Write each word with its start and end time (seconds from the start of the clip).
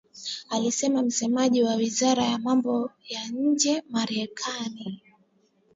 alisema 0.49 1.01
msemaji 1.01 1.63
wa 1.63 1.75
wizara 1.75 2.23
ya 2.23 2.37
mambo 2.37 2.91
ya 3.09 3.27
nje 3.27 3.83
Marekani 3.89 5.01